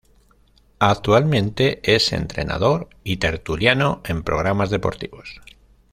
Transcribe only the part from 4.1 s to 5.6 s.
programas deportivos.